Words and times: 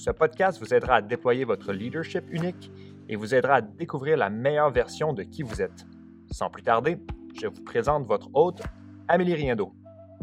ce 0.00 0.10
podcast 0.10 0.58
vous 0.58 0.72
aidera 0.72 0.94
à 0.96 1.02
déployer 1.02 1.44
votre 1.44 1.74
leadership 1.74 2.24
unique 2.30 2.72
et 3.10 3.16
vous 3.16 3.34
aidera 3.34 3.56
à 3.56 3.60
découvrir 3.60 4.16
la 4.16 4.30
meilleure 4.30 4.70
version 4.70 5.12
de 5.12 5.22
qui 5.22 5.42
vous 5.42 5.60
êtes. 5.60 5.84
Sans 6.30 6.48
plus 6.48 6.62
tarder, 6.62 6.96
je 7.38 7.46
vous 7.46 7.62
présente 7.62 8.06
votre 8.06 8.30
hôte, 8.32 8.62
Amélie 9.08 9.34
Riendo. 9.34 9.74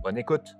Bonne 0.03 0.17
écoute! 0.17 0.55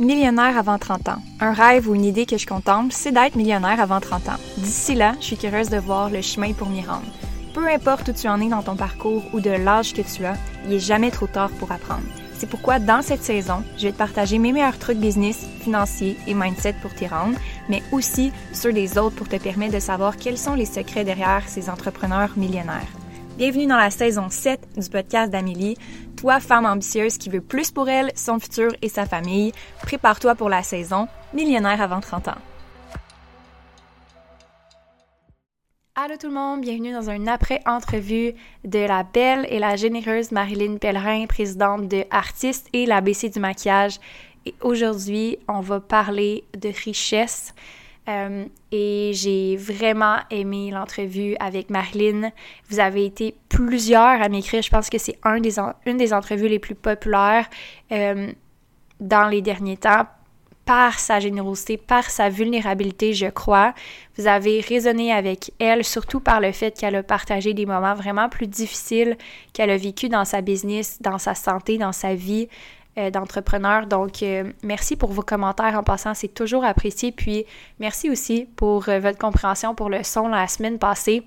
Millionnaire 0.00 0.58
avant 0.58 0.78
30 0.78 1.10
ans. 1.10 1.22
Un 1.38 1.52
rêve 1.52 1.88
ou 1.88 1.94
une 1.94 2.04
idée 2.04 2.26
que 2.26 2.38
je 2.38 2.46
contemple, 2.46 2.92
c'est 2.92 3.12
d'être 3.12 3.36
millionnaire 3.36 3.78
avant 3.78 4.00
30 4.00 4.28
ans. 4.28 4.40
D'ici 4.56 4.96
là, 4.96 5.14
je 5.20 5.26
suis 5.26 5.36
curieuse 5.36 5.68
de 5.68 5.78
voir 5.78 6.10
le 6.10 6.22
chemin 6.22 6.54
pour 6.54 6.68
m'y 6.68 6.80
rendre. 6.80 7.06
Peu 7.54 7.68
importe 7.68 8.08
où 8.08 8.12
tu 8.12 8.26
en 8.26 8.40
es 8.40 8.48
dans 8.48 8.62
ton 8.62 8.74
parcours 8.74 9.22
ou 9.32 9.40
de 9.40 9.50
l'âge 9.50 9.92
que 9.94 10.02
tu 10.02 10.24
as, 10.24 10.36
il 10.64 10.72
est 10.72 10.80
jamais 10.80 11.12
trop 11.12 11.28
tard 11.28 11.50
pour 11.60 11.70
apprendre. 11.70 12.02
C'est 12.40 12.46
pourquoi 12.46 12.78
dans 12.78 13.02
cette 13.02 13.22
saison, 13.22 13.62
je 13.76 13.82
vais 13.82 13.92
te 13.92 13.98
partager 13.98 14.38
mes 14.38 14.52
meilleurs 14.52 14.78
trucs 14.78 14.96
business, 14.96 15.46
financiers 15.60 16.16
et 16.26 16.32
mindset 16.32 16.74
pour 16.80 16.94
t'y 16.94 17.06
rendre, 17.06 17.38
mais 17.68 17.82
aussi 17.92 18.32
ceux 18.54 18.72
des 18.72 18.96
autres 18.96 19.14
pour 19.14 19.28
te 19.28 19.36
permettre 19.36 19.74
de 19.74 19.78
savoir 19.78 20.16
quels 20.16 20.38
sont 20.38 20.54
les 20.54 20.64
secrets 20.64 21.04
derrière 21.04 21.46
ces 21.46 21.68
entrepreneurs 21.68 22.30
millionnaires. 22.38 22.88
Bienvenue 23.36 23.66
dans 23.66 23.76
la 23.76 23.90
saison 23.90 24.30
7 24.30 24.58
du 24.78 24.88
podcast 24.88 25.30
d'Amélie. 25.30 25.76
Toi, 26.16 26.40
femme 26.40 26.64
ambitieuse 26.64 27.18
qui 27.18 27.28
veut 27.28 27.42
plus 27.42 27.70
pour 27.72 27.90
elle, 27.90 28.10
son 28.14 28.38
futur 28.38 28.70
et 28.80 28.88
sa 28.88 29.04
famille, 29.04 29.52
prépare-toi 29.82 30.34
pour 30.34 30.48
la 30.48 30.62
saison 30.62 31.08
Millionnaire 31.34 31.82
avant 31.82 32.00
30 32.00 32.28
ans. 32.28 32.49
Allô 36.02 36.16
tout 36.16 36.28
le 36.28 36.32
monde, 36.32 36.62
bienvenue 36.62 36.94
dans 36.94 37.10
une 37.10 37.28
après-entrevue 37.28 38.32
de 38.64 38.78
la 38.78 39.02
belle 39.02 39.46
et 39.50 39.58
la 39.58 39.76
généreuse 39.76 40.32
Marilyn 40.32 40.78
Pellerin, 40.78 41.26
présidente 41.26 41.88
de 41.88 42.04
Artistes 42.10 42.68
et 42.72 42.86
l'ABC 42.86 43.28
du 43.28 43.38
maquillage. 43.38 44.00
Et 44.46 44.54
aujourd'hui, 44.62 45.36
on 45.46 45.60
va 45.60 45.78
parler 45.78 46.44
de 46.58 46.70
richesse. 46.70 47.54
Euh, 48.08 48.46
et 48.72 49.10
j'ai 49.12 49.58
vraiment 49.58 50.16
aimé 50.30 50.70
l'entrevue 50.70 51.36
avec 51.38 51.68
Marilyn. 51.68 52.30
Vous 52.70 52.80
avez 52.80 53.04
été 53.04 53.36
plusieurs 53.50 54.22
à 54.22 54.30
m'écrire. 54.30 54.62
Je 54.62 54.70
pense 54.70 54.88
que 54.88 54.96
c'est 54.96 55.18
un 55.22 55.38
des 55.38 55.56
une 55.84 55.98
des 55.98 56.14
entrevues 56.14 56.48
les 56.48 56.58
plus 56.58 56.76
populaires 56.76 57.46
euh, 57.92 58.32
dans 59.00 59.28
les 59.28 59.42
derniers 59.42 59.76
temps 59.76 60.06
par 60.70 61.00
sa 61.00 61.18
générosité, 61.18 61.76
par 61.76 62.08
sa 62.08 62.28
vulnérabilité, 62.28 63.12
je 63.12 63.26
crois. 63.26 63.74
Vous 64.16 64.28
avez 64.28 64.60
raisonné 64.60 65.12
avec 65.12 65.50
elle, 65.58 65.82
surtout 65.82 66.20
par 66.20 66.40
le 66.40 66.52
fait 66.52 66.78
qu'elle 66.78 66.94
a 66.94 67.02
partagé 67.02 67.54
des 67.54 67.66
moments 67.66 67.94
vraiment 67.94 68.28
plus 68.28 68.46
difficiles 68.46 69.16
qu'elle 69.52 69.70
a 69.70 69.76
vécu 69.76 70.08
dans 70.08 70.24
sa 70.24 70.42
business, 70.42 71.02
dans 71.02 71.18
sa 71.18 71.34
santé, 71.34 71.76
dans 71.76 71.90
sa 71.90 72.14
vie 72.14 72.46
euh, 72.98 73.10
d'entrepreneur. 73.10 73.88
Donc, 73.88 74.22
euh, 74.22 74.52
merci 74.62 74.94
pour 74.94 75.10
vos 75.10 75.22
commentaires 75.22 75.74
en 75.76 75.82
passant, 75.82 76.14
c'est 76.14 76.32
toujours 76.32 76.64
apprécié. 76.64 77.10
Puis, 77.10 77.46
merci 77.80 78.08
aussi 78.08 78.46
pour 78.54 78.88
euh, 78.88 79.00
votre 79.00 79.18
compréhension 79.18 79.74
pour 79.74 79.90
le 79.90 80.04
son 80.04 80.28
la 80.28 80.46
semaine 80.46 80.78
passée 80.78 81.24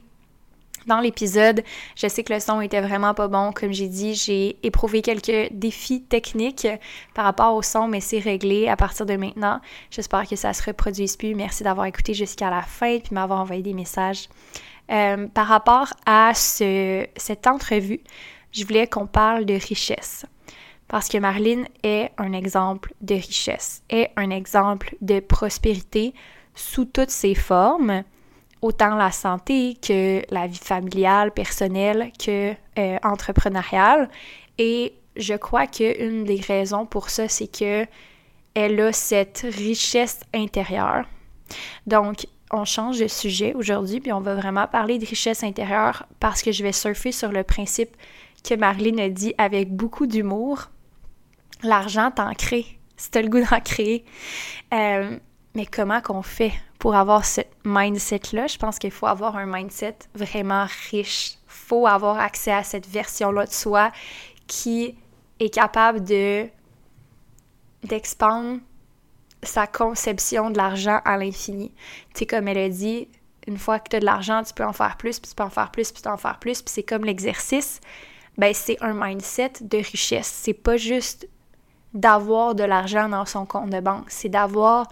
dans 0.87 0.99
l'épisode. 0.99 1.63
Je 1.95 2.07
sais 2.07 2.23
que 2.23 2.33
le 2.33 2.39
son 2.39 2.61
était 2.61 2.81
vraiment 2.81 3.13
pas 3.13 3.27
bon. 3.27 3.51
Comme 3.51 3.71
j'ai 3.71 3.87
dit, 3.87 4.15
j'ai 4.15 4.57
éprouvé 4.63 5.01
quelques 5.01 5.51
défis 5.51 6.03
techniques 6.03 6.67
par 7.13 7.25
rapport 7.25 7.55
au 7.55 7.61
son, 7.61 7.87
mais 7.87 7.99
c'est 7.99 8.19
réglé 8.19 8.67
à 8.67 8.75
partir 8.75 9.05
de 9.05 9.15
maintenant. 9.15 9.59
J'espère 9.91 10.27
que 10.27 10.35
ça 10.35 10.53
se 10.53 10.63
reproduise 10.63 11.17
plus. 11.17 11.35
Merci 11.35 11.63
d'avoir 11.63 11.85
écouté 11.85 12.13
jusqu'à 12.13 12.49
la 12.49 12.61
fin 12.61 12.87
et 12.87 12.99
puis 12.99 13.13
m'avoir 13.13 13.39
envoyé 13.39 13.61
des 13.61 13.73
messages. 13.73 14.29
Euh, 14.91 15.27
par 15.27 15.47
rapport 15.47 15.93
à 16.05 16.33
ce, 16.33 17.07
cette 17.15 17.47
entrevue, 17.47 18.01
je 18.51 18.65
voulais 18.65 18.87
qu'on 18.87 19.07
parle 19.07 19.45
de 19.45 19.53
richesse. 19.53 20.25
Parce 20.87 21.09
que 21.09 21.17
Marlene 21.17 21.67
est 21.83 22.11
un 22.17 22.33
exemple 22.33 22.93
de 23.01 23.15
richesse, 23.15 23.83
est 23.89 24.11
un 24.15 24.29
exemple 24.29 24.95
de 25.01 25.19
prospérité 25.19 26.13
sous 26.53 26.85
toutes 26.85 27.09
ses 27.09 27.33
formes 27.33 28.03
autant 28.63 28.95
la 28.95 29.11
santé 29.11 29.77
que 29.85 30.23
la 30.33 30.47
vie 30.47 30.57
familiale, 30.57 31.31
personnelle, 31.31 32.11
que 32.17 32.53
euh, 32.79 32.97
entrepreneuriale. 33.03 34.09
Et 34.57 34.93
je 35.17 35.33
crois 35.33 35.67
qu'une 35.67 36.23
des 36.23 36.39
raisons 36.39 36.85
pour 36.85 37.09
ça, 37.09 37.27
c'est 37.27 37.47
que 37.47 37.85
elle 38.55 38.79
a 38.79 38.93
cette 38.93 39.45
richesse 39.57 40.21
intérieure. 40.33 41.05
Donc, 41.87 42.25
on 42.51 42.65
change 42.65 42.99
de 42.99 43.07
sujet 43.07 43.53
aujourd'hui, 43.53 43.99
puis 43.99 44.13
on 44.13 44.21
va 44.21 44.35
vraiment 44.35 44.67
parler 44.67 44.97
de 44.97 45.05
richesse 45.05 45.43
intérieure 45.43 46.05
parce 46.19 46.41
que 46.41 46.51
je 46.51 46.63
vais 46.63 46.71
surfer 46.71 47.11
sur 47.11 47.31
le 47.31 47.43
principe 47.43 47.97
que 48.47 48.55
Marlene 48.55 48.99
a 48.99 49.09
dit 49.09 49.33
avec 49.37 49.75
beaucoup 49.75 50.05
d'humour. 50.05 50.69
L'argent 51.63 52.11
t'en 52.11 52.33
crée, 52.33 52.65
si 52.95 53.11
tu 53.11 53.17
as 53.17 53.21
le 53.23 53.29
goût 53.29 53.41
d'en 53.41 53.59
créer. 53.59 54.05
Euh, 54.73 55.17
mais 55.55 55.65
comment 55.65 55.99
qu'on 56.01 56.21
fait 56.21 56.53
pour 56.83 56.95
avoir 56.95 57.23
ce 57.23 57.39
mindset-là? 57.63 58.47
Je 58.47 58.57
pense 58.57 58.77
qu'il 58.77 58.91
faut 58.91 59.05
avoir 59.05 59.37
un 59.37 59.45
mindset 59.45 59.95
vraiment 60.15 60.67
riche. 60.91 61.37
Faut 61.47 61.87
avoir 61.87 62.19
accès 62.19 62.51
à 62.51 62.65
cette 62.65 62.85
version-là 62.85 63.45
de 63.45 63.53
soi 63.53 63.93
qui 64.47 64.97
est 65.39 65.49
capable 65.49 66.03
de 66.03 66.49
d'expandre 67.83 68.59
sa 69.43 69.65
conception 69.65 70.49
de 70.49 70.57
l'argent 70.57 70.99
à 71.05 71.15
l'infini. 71.15 71.71
Tu 72.13 72.19
sais, 72.19 72.25
comme 72.25 72.49
elle 72.49 72.57
a 72.57 72.67
dit, 72.67 73.07
une 73.47 73.57
fois 73.57 73.79
que 73.79 73.87
tu 73.87 73.95
as 73.95 74.01
de 74.01 74.05
l'argent, 74.05 74.43
tu 74.43 74.53
peux 74.53 74.65
en 74.65 74.73
faire 74.73 74.97
plus, 74.97 75.21
puis 75.21 75.29
tu 75.29 75.35
peux 75.35 75.43
en 75.43 75.49
faire 75.49 75.71
plus, 75.71 75.89
puis 75.89 76.01
tu 76.01 76.09
peux 76.09 76.13
en 76.13 76.17
faire 76.17 76.37
plus, 76.37 76.61
puis 76.61 76.73
c'est 76.73 76.83
comme 76.83 77.05
l'exercice. 77.05 77.79
Ben, 78.37 78.53
c'est 78.53 78.75
un 78.81 78.93
mindset 78.93 79.53
de 79.61 79.77
richesse. 79.77 80.27
C'est 80.27 80.53
pas 80.53 80.75
juste 80.75 81.29
d'avoir 81.93 82.55
de 82.55 82.65
l'argent 82.65 83.07
dans 83.07 83.25
son 83.25 83.45
compte 83.45 83.69
de 83.69 83.79
banque, 83.79 84.09
c'est 84.09 84.27
d'avoir 84.27 84.89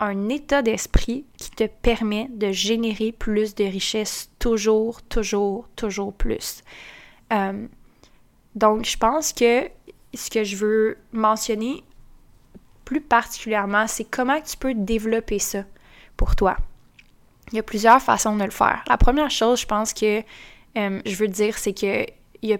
un 0.00 0.28
état 0.28 0.62
d'esprit 0.62 1.24
qui 1.36 1.50
te 1.50 1.64
permet 1.64 2.28
de 2.30 2.52
générer 2.52 3.12
plus 3.12 3.54
de 3.54 3.64
richesse 3.64 4.30
toujours, 4.38 5.02
toujours, 5.02 5.68
toujours 5.76 6.12
plus. 6.12 6.62
Euh, 7.32 7.66
donc, 8.54 8.84
je 8.84 8.96
pense 8.96 9.32
que 9.32 9.68
ce 10.14 10.30
que 10.30 10.44
je 10.44 10.56
veux 10.56 10.98
mentionner 11.12 11.84
plus 12.84 13.00
particulièrement, 13.00 13.86
c'est 13.86 14.04
comment 14.04 14.40
tu 14.40 14.56
peux 14.56 14.74
développer 14.74 15.38
ça 15.38 15.64
pour 16.16 16.36
toi. 16.36 16.56
Il 17.52 17.56
y 17.56 17.58
a 17.58 17.62
plusieurs 17.62 18.00
façons 18.00 18.36
de 18.36 18.44
le 18.44 18.50
faire. 18.50 18.84
La 18.88 18.96
première 18.96 19.30
chose, 19.30 19.60
je 19.60 19.66
pense 19.66 19.92
que 19.92 20.22
euh, 20.76 21.00
je 21.04 21.16
veux 21.16 21.28
dire, 21.28 21.56
c'est 21.58 21.72
qu'il 21.72 22.06
n'y 22.42 22.54
a 22.54 22.58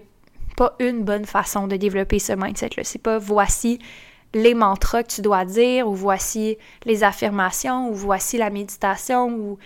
pas 0.55 0.75
une 0.79 1.03
bonne 1.03 1.25
façon 1.25 1.67
de 1.67 1.75
développer 1.75 2.19
ce 2.19 2.33
mindset-là. 2.33 2.83
C'est 2.83 3.01
pas 3.01 3.17
voici 3.17 3.79
les 4.35 4.53
mantras 4.53 5.01
que 5.01 5.07
tu 5.07 5.21
dois 5.21 5.45
dire, 5.45 5.87
ou 5.87 5.95
voici 5.95 6.57
les 6.83 7.03
affirmations, 7.05 7.89
ou 7.89 7.93
voici 7.93 8.37
la 8.37 8.49
méditation, 8.49 9.29
ou 9.29 9.57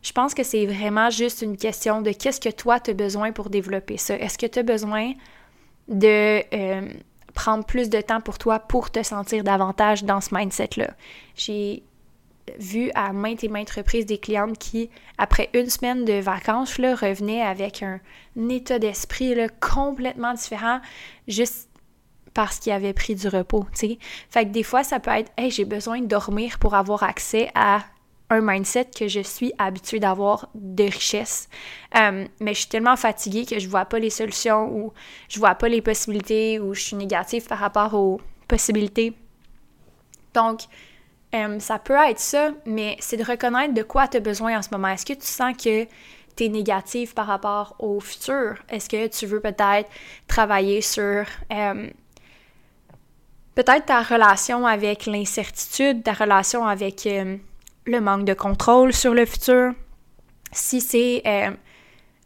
je 0.00 0.12
pense 0.12 0.32
que 0.32 0.44
c'est 0.44 0.64
vraiment 0.64 1.10
juste 1.10 1.42
une 1.42 1.56
question 1.56 2.02
de 2.02 2.12
qu'est-ce 2.12 2.40
que 2.40 2.48
toi 2.48 2.78
tu 2.78 2.92
as 2.92 2.94
besoin 2.94 3.32
pour 3.32 3.50
développer 3.50 3.96
ça? 3.96 4.14
Est-ce 4.14 4.38
que 4.38 4.46
tu 4.46 4.60
as 4.60 4.62
besoin 4.62 5.12
de 5.88 6.40
euh, 6.54 6.88
prendre 7.34 7.64
plus 7.64 7.90
de 7.90 8.00
temps 8.00 8.20
pour 8.20 8.38
toi 8.38 8.60
pour 8.60 8.92
te 8.92 9.02
sentir 9.02 9.42
davantage 9.42 10.04
dans 10.04 10.20
ce 10.20 10.32
mindset-là? 10.32 10.90
J'ai 11.34 11.82
vu 12.60 12.92
à 12.94 13.12
maintes 13.12 13.42
et 13.42 13.48
maintes 13.48 13.70
reprises 13.70 14.06
des 14.06 14.18
clientes 14.18 14.56
qui, 14.56 14.88
après 15.18 15.50
une 15.52 15.68
semaine 15.68 16.04
de 16.04 16.20
vacances, 16.20 16.76
revenaient 16.76 17.42
avec 17.42 17.82
un, 17.82 17.98
un 18.38 18.48
état 18.50 18.78
d'esprit 18.78 19.34
complètement 19.60 20.32
différent, 20.34 20.78
juste 21.26 21.68
parce 22.36 22.58
qu'il 22.58 22.70
avait 22.70 22.92
pris 22.92 23.14
du 23.14 23.28
repos, 23.28 23.64
tu 23.72 23.88
sais. 23.88 23.98
Fait 24.28 24.44
que 24.44 24.50
des 24.50 24.62
fois, 24.62 24.84
ça 24.84 25.00
peut 25.00 25.10
être, 25.10 25.32
hey, 25.38 25.50
j'ai 25.50 25.64
besoin 25.64 26.00
de 26.00 26.06
dormir 26.06 26.58
pour 26.58 26.74
avoir 26.74 27.02
accès 27.02 27.50
à 27.54 27.80
un 28.28 28.42
mindset 28.42 28.90
que 28.94 29.08
je 29.08 29.20
suis 29.20 29.54
habituée 29.56 30.00
d'avoir 30.00 30.50
de 30.54 30.84
richesse. 30.84 31.48
Euh, 31.96 32.26
mais 32.40 32.52
je 32.52 32.58
suis 32.58 32.68
tellement 32.68 32.96
fatiguée 32.96 33.46
que 33.46 33.58
je 33.58 33.66
vois 33.66 33.86
pas 33.86 33.98
les 33.98 34.10
solutions 34.10 34.68
ou 34.70 34.92
je 35.30 35.38
vois 35.38 35.54
pas 35.54 35.70
les 35.70 35.80
possibilités 35.80 36.60
ou 36.60 36.74
je 36.74 36.80
suis 36.82 36.96
négative 36.96 37.46
par 37.46 37.58
rapport 37.58 37.94
aux 37.94 38.20
possibilités. 38.46 39.14
Donc, 40.34 40.64
euh, 41.34 41.58
ça 41.58 41.78
peut 41.78 41.94
être 41.94 42.20
ça, 42.20 42.50
mais 42.66 42.98
c'est 43.00 43.16
de 43.16 43.24
reconnaître 43.24 43.72
de 43.72 43.82
quoi 43.82 44.08
tu 44.08 44.18
as 44.18 44.20
besoin 44.20 44.58
en 44.58 44.62
ce 44.62 44.68
moment. 44.72 44.88
Est-ce 44.88 45.06
que 45.06 45.14
tu 45.14 45.26
sens 45.26 45.56
que 45.56 45.84
tu 46.36 46.44
es 46.44 46.48
négative 46.50 47.14
par 47.14 47.28
rapport 47.28 47.76
au 47.78 47.98
futur? 47.98 48.56
Est-ce 48.68 48.90
que 48.90 49.06
tu 49.06 49.24
veux 49.24 49.40
peut-être 49.40 49.88
travailler 50.28 50.82
sur 50.82 51.24
euh, 51.50 51.88
peut-être 53.56 53.86
ta 53.86 54.02
relation 54.02 54.66
avec 54.66 55.06
l'incertitude, 55.06 56.04
ta 56.04 56.12
relation 56.12 56.64
avec 56.66 57.06
euh, 57.06 57.36
le 57.86 58.00
manque 58.00 58.24
de 58.24 58.34
contrôle 58.34 58.92
sur 58.92 59.14
le 59.14 59.24
futur, 59.26 59.72
si 60.52 60.80
c'est 60.80 61.22
euh, 61.26 61.50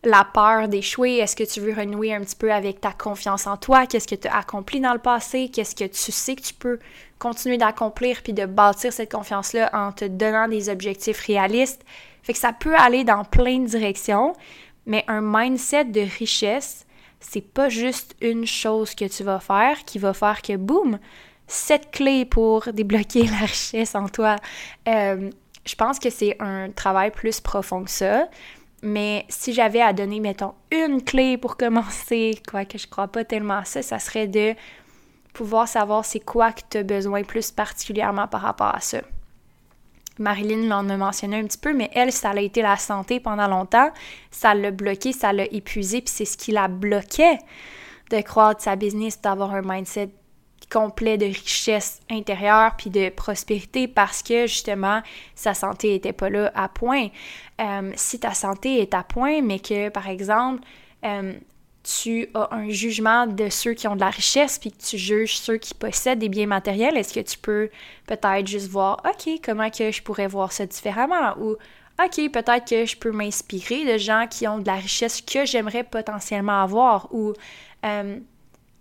la 0.02 0.24
peur 0.24 0.68
d'échouer, 0.68 1.18
est-ce 1.18 1.36
que 1.36 1.44
tu 1.44 1.60
veux 1.60 1.72
renouer 1.72 2.12
un 2.12 2.20
petit 2.20 2.36
peu 2.36 2.52
avec 2.52 2.80
ta 2.80 2.92
confiance 2.92 3.46
en 3.46 3.56
toi, 3.56 3.86
qu'est-ce 3.86 4.08
que 4.08 4.16
tu 4.16 4.26
as 4.26 4.36
accompli 4.36 4.80
dans 4.80 4.92
le 4.92 4.98
passé, 4.98 5.50
qu'est-ce 5.52 5.76
que 5.76 5.84
tu 5.84 6.12
sais 6.12 6.34
que 6.34 6.42
tu 6.42 6.54
peux 6.54 6.78
continuer 7.20 7.58
d'accomplir 7.58 8.22
puis 8.22 8.32
de 8.32 8.44
bâtir 8.44 8.92
cette 8.92 9.12
confiance-là 9.12 9.70
en 9.72 9.92
te 9.92 10.04
donnant 10.04 10.48
des 10.48 10.68
objectifs 10.68 11.20
réalistes? 11.20 11.84
Fait 12.22 12.32
que 12.32 12.38
ça 12.38 12.52
peut 12.52 12.74
aller 12.74 13.04
dans 13.04 13.24
plein 13.24 13.60
de 13.60 13.66
directions, 13.66 14.34
mais 14.84 15.04
un 15.06 15.20
mindset 15.22 15.84
de 15.84 16.00
richesse, 16.18 16.86
c'est 17.20 17.46
pas 17.46 17.68
juste 17.68 18.16
une 18.20 18.46
chose 18.46 18.94
que 18.94 19.04
tu 19.04 19.22
vas 19.22 19.40
faire 19.40 19.84
qui 19.84 19.98
va 19.98 20.12
faire 20.14 20.42
que 20.42 20.56
boum, 20.56 20.98
cette 21.46 21.90
clé 21.90 22.24
pour 22.24 22.72
débloquer 22.72 23.24
la 23.40 23.46
richesse 23.46 23.94
en 23.94 24.08
toi. 24.08 24.36
Euh, 24.88 25.30
je 25.66 25.74
pense 25.74 25.98
que 25.98 26.10
c'est 26.10 26.36
un 26.40 26.70
travail 26.70 27.10
plus 27.10 27.40
profond 27.40 27.84
que 27.84 27.90
ça. 27.90 28.28
Mais 28.82 29.26
si 29.28 29.52
j'avais 29.52 29.82
à 29.82 29.92
donner, 29.92 30.20
mettons, 30.20 30.54
une 30.70 31.02
clé 31.02 31.36
pour 31.36 31.58
commencer, 31.58 32.40
quoi 32.50 32.64
que 32.64 32.78
je 32.78 32.86
crois 32.86 33.08
pas 33.08 33.24
tellement 33.24 33.58
à 33.58 33.64
ça, 33.64 33.82
ça 33.82 33.98
serait 33.98 34.26
de 34.26 34.54
pouvoir 35.34 35.68
savoir 35.68 36.04
c'est 36.04 36.20
quoi 36.20 36.52
que 36.52 36.62
tu 36.70 36.78
as 36.78 36.82
besoin 36.82 37.22
plus 37.22 37.50
particulièrement 37.50 38.26
par 38.26 38.40
rapport 38.40 38.74
à 38.74 38.80
ça. 38.80 39.02
Marilyn 40.18 40.68
l'en 40.68 40.88
a 40.88 40.96
mentionné 40.96 41.38
un 41.38 41.44
petit 41.44 41.58
peu, 41.58 41.72
mais 41.72 41.90
elle, 41.94 42.12
ça 42.12 42.30
a 42.30 42.40
été 42.40 42.62
la 42.62 42.76
santé 42.76 43.20
pendant 43.20 43.48
longtemps. 43.48 43.90
Ça 44.30 44.54
l'a 44.54 44.70
bloqué, 44.70 45.12
ça 45.12 45.32
l'a 45.32 45.44
épuisé, 45.44 46.02
puis 46.02 46.12
c'est 46.14 46.24
ce 46.24 46.36
qui 46.36 46.52
la 46.52 46.68
bloquait 46.68 47.38
de 48.10 48.20
croître 48.20 48.60
sa 48.60 48.76
business, 48.76 49.20
d'avoir 49.20 49.54
un 49.54 49.62
mindset 49.62 50.10
complet 50.70 51.18
de 51.18 51.26
richesse 51.26 52.00
intérieure 52.10 52.76
puis 52.76 52.90
de 52.90 53.08
prospérité 53.10 53.88
parce 53.88 54.22
que 54.22 54.46
justement 54.46 55.02
sa 55.34 55.52
santé 55.52 55.94
était 55.94 56.12
pas 56.12 56.30
là 56.30 56.50
à 56.54 56.68
point. 56.68 57.08
Euh, 57.60 57.92
si 57.96 58.20
ta 58.20 58.34
santé 58.34 58.80
est 58.80 58.94
à 58.94 59.02
point, 59.02 59.42
mais 59.42 59.58
que 59.58 59.88
par 59.88 60.08
exemple 60.08 60.62
euh, 61.04 61.32
tu 61.82 62.28
as 62.34 62.48
un 62.54 62.68
jugement 62.68 63.26
de 63.26 63.48
ceux 63.48 63.72
qui 63.72 63.88
ont 63.88 63.94
de 63.94 64.00
la 64.00 64.10
richesse 64.10 64.58
puis 64.58 64.70
que 64.70 64.82
tu 64.82 64.98
juges 64.98 65.36
ceux 65.36 65.56
qui 65.56 65.74
possèdent 65.74 66.18
des 66.18 66.28
biens 66.28 66.46
matériels, 66.46 66.96
est-ce 66.96 67.14
que 67.14 67.20
tu 67.20 67.38
peux 67.38 67.70
peut-être 68.06 68.46
juste 68.46 68.68
voir, 68.68 69.02
OK, 69.04 69.40
comment 69.42 69.70
que 69.70 69.90
je 69.90 70.02
pourrais 70.02 70.26
voir 70.26 70.52
ça 70.52 70.66
différemment? 70.66 71.34
Ou 71.38 71.56
OK, 72.02 72.30
peut-être 72.30 72.68
que 72.68 72.84
je 72.86 72.96
peux 72.96 73.12
m'inspirer 73.12 73.90
de 73.90 73.98
gens 73.98 74.26
qui 74.28 74.46
ont 74.46 74.58
de 74.58 74.66
la 74.66 74.74
richesse 74.74 75.20
que 75.20 75.44
j'aimerais 75.44 75.84
potentiellement 75.84 76.62
avoir? 76.62 77.08
Ou 77.14 77.32
euh, 77.84 78.18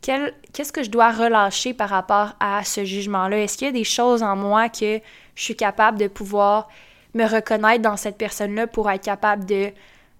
qu'est-ce 0.02 0.72
que 0.72 0.84
je 0.84 0.90
dois 0.90 1.12
relâcher 1.12 1.74
par 1.74 1.90
rapport 1.90 2.34
à 2.40 2.64
ce 2.64 2.84
jugement-là? 2.84 3.40
Est-ce 3.40 3.58
qu'il 3.58 3.68
y 3.68 3.70
a 3.70 3.74
des 3.74 3.84
choses 3.84 4.24
en 4.24 4.36
moi 4.36 4.70
que 4.70 5.00
je 5.36 5.44
suis 5.44 5.56
capable 5.56 5.98
de 5.98 6.08
pouvoir 6.08 6.70
me 7.14 7.26
reconnaître 7.26 7.82
dans 7.82 7.98
cette 7.98 8.18
personne-là 8.18 8.68
pour 8.68 8.90
être 8.90 9.04
capable 9.04 9.46
de 9.46 9.72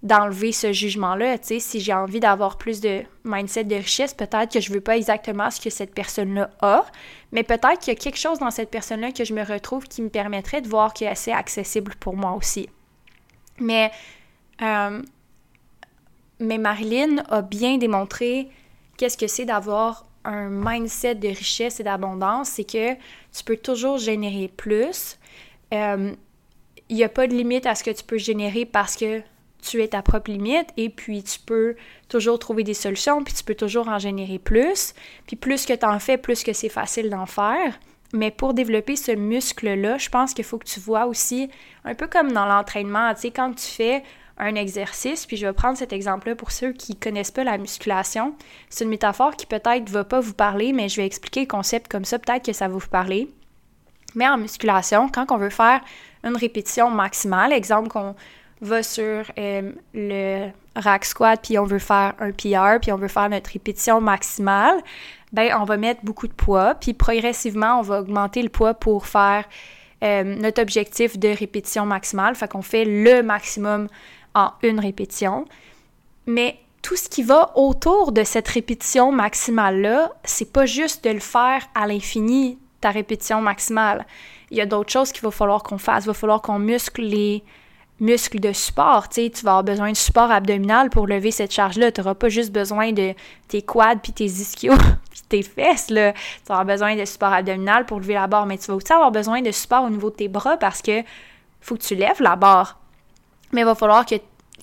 d'enlever 0.02 0.52
ce 0.52 0.72
jugement-là. 0.72 1.38
Tu 1.38 1.46
sais, 1.46 1.60
si 1.60 1.80
j'ai 1.80 1.92
envie 1.92 2.20
d'avoir 2.20 2.56
plus 2.56 2.80
de 2.80 3.02
mindset 3.24 3.64
de 3.64 3.76
richesse, 3.76 4.14
peut-être 4.14 4.52
que 4.52 4.60
je 4.60 4.72
veux 4.72 4.80
pas 4.80 4.96
exactement 4.96 5.50
ce 5.50 5.60
que 5.60 5.70
cette 5.70 5.94
personne-là 5.94 6.50
a, 6.60 6.86
mais 7.32 7.42
peut-être 7.42 7.78
qu'il 7.80 7.92
y 7.92 7.96
a 7.96 8.00
quelque 8.00 8.18
chose 8.18 8.38
dans 8.38 8.50
cette 8.50 8.70
personne-là 8.70 9.12
que 9.12 9.24
je 9.24 9.34
me 9.34 9.44
retrouve 9.44 9.84
qui 9.84 10.00
me 10.00 10.08
permettrait 10.08 10.62
de 10.62 10.68
voir 10.68 10.94
qu'elle 10.94 11.08
est 11.08 11.12
assez 11.12 11.32
accessible 11.32 11.94
pour 12.00 12.16
moi 12.16 12.32
aussi. 12.32 12.68
Mais, 13.58 13.90
euh, 14.62 15.02
mais 16.38 16.56
Marilyn 16.56 17.18
a 17.28 17.42
bien 17.42 17.76
démontré 17.76 18.48
qu'est-ce 18.96 19.18
que 19.18 19.26
c'est 19.26 19.44
d'avoir 19.44 20.06
un 20.24 20.48
mindset 20.50 21.14
de 21.16 21.28
richesse 21.28 21.80
et 21.80 21.82
d'abondance, 21.82 22.50
c'est 22.50 22.64
que 22.64 22.94
tu 22.94 23.44
peux 23.44 23.56
toujours 23.56 23.98
générer 23.98 24.48
plus. 24.48 25.18
Euh, 25.72 26.12
il 26.88 26.96
n'y 26.96 27.04
a 27.04 27.08
pas 27.08 27.26
de 27.26 27.34
limite 27.34 27.66
à 27.66 27.74
ce 27.74 27.84
que 27.84 27.90
tu 27.90 28.02
peux 28.02 28.18
générer 28.18 28.64
parce 28.64 28.96
que 28.96 29.22
tu 29.60 29.82
es 29.82 29.88
ta 29.88 30.02
propre 30.02 30.30
limite 30.30 30.68
et 30.76 30.88
puis 30.88 31.22
tu 31.22 31.38
peux 31.40 31.76
toujours 32.08 32.38
trouver 32.38 32.64
des 32.64 32.74
solutions, 32.74 33.22
puis 33.22 33.34
tu 33.34 33.44
peux 33.44 33.54
toujours 33.54 33.88
en 33.88 33.98
générer 33.98 34.38
plus. 34.38 34.94
Puis 35.26 35.36
plus 35.36 35.66
que 35.66 35.72
tu 35.72 35.86
en 35.86 35.98
fais, 35.98 36.16
plus 36.16 36.42
que 36.42 36.52
c'est 36.52 36.68
facile 36.68 37.10
d'en 37.10 37.26
faire. 37.26 37.78
Mais 38.12 38.30
pour 38.30 38.54
développer 38.54 38.96
ce 38.96 39.12
muscle-là, 39.12 39.98
je 39.98 40.08
pense 40.08 40.34
qu'il 40.34 40.44
faut 40.44 40.58
que 40.58 40.66
tu 40.66 40.80
vois 40.80 41.06
aussi, 41.06 41.48
un 41.84 41.94
peu 41.94 42.08
comme 42.08 42.32
dans 42.32 42.46
l'entraînement, 42.46 43.14
tu 43.14 43.20
sais, 43.20 43.30
quand 43.30 43.52
tu 43.52 43.66
fais 43.66 44.02
un 44.36 44.54
exercice, 44.54 45.26
puis 45.26 45.36
je 45.36 45.46
vais 45.46 45.52
prendre 45.52 45.76
cet 45.76 45.92
exemple-là 45.92 46.34
pour 46.34 46.50
ceux 46.50 46.72
qui 46.72 46.96
connaissent 46.96 47.30
pas 47.30 47.44
la 47.44 47.58
musculation. 47.58 48.34
C'est 48.70 48.84
une 48.84 48.90
métaphore 48.90 49.36
qui 49.36 49.46
peut-être 49.46 49.88
va 49.90 50.02
pas 50.02 50.20
vous 50.20 50.32
parler, 50.32 50.72
mais 50.72 50.88
je 50.88 50.96
vais 50.96 51.06
expliquer 51.06 51.40
le 51.40 51.46
concept 51.46 51.88
comme 51.88 52.06
ça, 52.06 52.18
peut-être 52.18 52.46
que 52.46 52.52
ça 52.52 52.66
va 52.66 52.74
vous 52.74 52.88
parler. 52.88 53.28
Mais 54.14 54.26
en 54.26 54.38
musculation, 54.38 55.08
quand 55.08 55.30
on 55.30 55.36
veut 55.36 55.50
faire 55.50 55.82
une 56.24 56.36
répétition 56.36 56.90
maximale, 56.90 57.52
exemple 57.52 57.88
qu'on 57.88 58.16
va 58.60 58.82
sur 58.82 59.24
euh, 59.38 59.72
le 59.94 60.50
rack 60.76 61.04
squat, 61.04 61.40
puis 61.42 61.58
on 61.58 61.64
veut 61.64 61.78
faire 61.78 62.14
un 62.18 62.32
PR, 62.32 62.80
puis 62.80 62.92
on 62.92 62.96
veut 62.96 63.08
faire 63.08 63.28
notre 63.28 63.50
répétition 63.50 64.00
maximale, 64.00 64.78
ben 65.32 65.54
on 65.60 65.64
va 65.64 65.76
mettre 65.76 66.00
beaucoup 66.04 66.28
de 66.28 66.32
poids, 66.32 66.74
puis 66.74 66.92
progressivement, 66.92 67.78
on 67.78 67.82
va 67.82 68.00
augmenter 68.00 68.42
le 68.42 68.48
poids 68.48 68.74
pour 68.74 69.06
faire 69.06 69.44
euh, 70.02 70.24
notre 70.24 70.62
objectif 70.62 71.18
de 71.18 71.28
répétition 71.28 71.84
maximale. 71.84 72.34
Fait 72.34 72.48
qu'on 72.48 72.62
fait 72.62 72.84
le 72.84 73.22
maximum 73.22 73.88
en 74.34 74.52
une 74.62 74.80
répétition. 74.80 75.44
Mais 76.26 76.58
tout 76.82 76.96
ce 76.96 77.08
qui 77.08 77.22
va 77.22 77.52
autour 77.54 78.12
de 78.12 78.24
cette 78.24 78.48
répétition 78.48 79.12
maximale-là, 79.12 80.12
c'est 80.24 80.52
pas 80.52 80.64
juste 80.64 81.04
de 81.04 81.10
le 81.10 81.20
faire 81.20 81.66
à 81.74 81.86
l'infini, 81.86 82.58
ta 82.80 82.90
répétition 82.90 83.42
maximale. 83.42 84.06
Il 84.50 84.56
y 84.56 84.62
a 84.62 84.66
d'autres 84.66 84.90
choses 84.90 85.12
qu'il 85.12 85.22
va 85.22 85.30
falloir 85.30 85.62
qu'on 85.62 85.78
fasse. 85.78 86.04
Il 86.04 86.08
va 86.08 86.14
falloir 86.14 86.40
qu'on 86.40 86.58
muscle 86.58 87.02
les 87.02 87.44
muscles 88.00 88.40
de 88.40 88.52
support. 88.52 89.08
Tu 89.08 89.30
vas 89.42 89.50
avoir 89.50 89.64
besoin 89.64 89.92
de 89.92 89.96
support 89.96 90.30
abdominal 90.30 90.90
pour 90.90 91.06
lever 91.06 91.30
cette 91.30 91.52
charge-là. 91.52 91.92
Tu 91.92 92.00
n'auras 92.00 92.14
pas 92.14 92.28
juste 92.28 92.52
besoin 92.52 92.92
de 92.92 93.14
tes 93.48 93.62
quads 93.62 93.96
puis 94.02 94.12
tes 94.12 94.24
ischios 94.24 94.74
puis 95.10 95.20
tes 95.28 95.42
fesses. 95.42 95.86
Tu 95.86 95.94
vas 96.48 96.64
besoin 96.64 96.96
de 96.96 97.04
support 97.04 97.32
abdominal 97.32 97.86
pour 97.86 98.00
lever 98.00 98.14
la 98.14 98.26
barre, 98.26 98.46
mais 98.46 98.58
tu 98.58 98.66
vas 98.66 98.74
aussi 98.74 98.92
avoir 98.92 99.12
besoin 99.12 99.42
de 99.42 99.52
support 99.52 99.84
au 99.84 99.90
niveau 99.90 100.10
de 100.10 100.16
tes 100.16 100.28
bras 100.28 100.56
parce 100.56 100.82
que 100.82 101.02
faut 101.60 101.76
que 101.76 101.82
tu 101.82 101.94
lèves 101.94 102.20
la 102.20 102.36
barre. 102.36 102.78
Mais 103.52 103.60
il 103.60 103.66
va 103.66 103.74
falloir 103.74 104.06
que, 104.06 104.16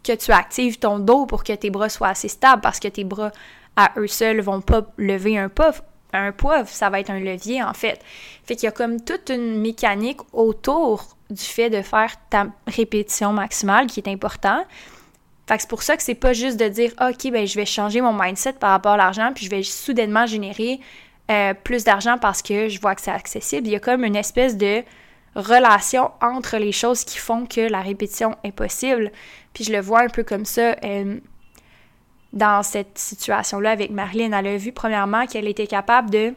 que 0.03 0.13
tu 0.15 0.31
actives 0.31 0.79
ton 0.79 0.99
dos 0.99 1.25
pour 1.25 1.43
que 1.43 1.53
tes 1.53 1.69
bras 1.69 1.89
soient 1.89 2.09
assez 2.09 2.29
stables 2.29 2.61
parce 2.61 2.79
que 2.79 2.87
tes 2.87 3.03
bras 3.03 3.31
à 3.75 3.91
eux 3.97 4.07
seuls 4.07 4.41
vont 4.41 4.61
pas 4.61 4.81
lever 4.97 5.37
un 5.37 5.49
poids 5.49 5.73
un 6.13 6.31
poids, 6.31 6.65
ça 6.65 6.89
va 6.89 6.99
être 6.99 7.09
un 7.09 7.19
levier 7.19 7.61
en 7.61 7.73
fait. 7.73 8.01
Fait 8.45 8.55
qu'il 8.55 8.65
y 8.65 8.67
a 8.67 8.71
comme 8.71 9.01
toute 9.01 9.29
une 9.29 9.59
mécanique 9.59 10.21
autour 10.33 11.16
du 11.29 11.43
fait 11.43 11.69
de 11.69 11.81
faire 11.81 12.15
ta 12.29 12.47
répétition 12.67 13.33
maximale 13.33 13.87
qui 13.87 13.99
est 13.99 14.07
important. 14.07 14.63
Fait 15.47 15.59
c'est 15.59 15.69
pour 15.69 15.83
ça 15.83 15.95
que 15.97 16.03
c'est 16.03 16.15
pas 16.15 16.33
juste 16.33 16.57
de 16.57 16.67
dire 16.67 16.91
OK, 17.01 17.31
ben 17.31 17.45
je 17.47 17.55
vais 17.55 17.65
changer 17.65 18.01
mon 18.01 18.13
mindset 18.13 18.53
par 18.53 18.71
rapport 18.71 18.93
à 18.93 18.97
l'argent, 18.97 19.31
puis 19.33 19.45
je 19.45 19.49
vais 19.49 19.63
soudainement 19.63 20.25
générer 20.25 20.79
euh, 21.31 21.53
plus 21.53 21.83
d'argent 21.83 22.17
parce 22.17 22.41
que 22.41 22.69
je 22.69 22.79
vois 22.79 22.95
que 22.95 23.01
c'est 23.01 23.11
accessible. 23.11 23.67
Il 23.67 23.73
y 23.73 23.75
a 23.75 23.79
comme 23.79 24.03
une 24.03 24.15
espèce 24.15 24.57
de 24.57 24.83
relation 25.35 26.11
entre 26.21 26.57
les 26.57 26.71
choses 26.71 27.03
qui 27.03 27.17
font 27.17 27.45
que 27.45 27.61
la 27.61 27.81
répétition 27.81 28.35
est 28.43 28.51
possible. 28.51 29.11
Puis 29.53 29.63
je 29.63 29.71
le 29.71 29.79
vois 29.79 30.01
un 30.01 30.09
peu 30.09 30.23
comme 30.23 30.45
ça. 30.45 30.75
Euh, 30.83 31.19
dans 32.33 32.63
cette 32.63 32.97
situation-là 32.97 33.71
avec 33.71 33.91
Marilyn. 33.91 34.31
Elle 34.31 34.47
a 34.47 34.57
vu 34.57 34.71
premièrement 34.71 35.25
qu'elle 35.25 35.47
était 35.47 35.67
capable 35.67 36.09
de 36.09 36.33